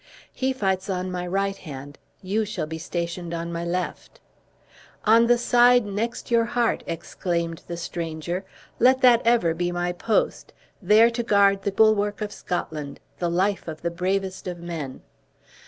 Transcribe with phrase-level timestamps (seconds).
[0.33, 4.19] He fights on my right hand, you shall be stationed at my left."
[5.05, 8.43] "On the side next your heart!" exclaimed the stranger,
[8.79, 13.67] "let that ever be my post, there to guard the bulwark of Scotland, the life
[13.67, 15.01] of the bravest of men."